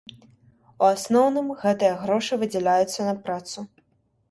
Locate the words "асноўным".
0.93-1.51